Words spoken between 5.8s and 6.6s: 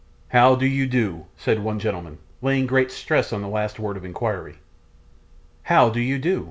do you do?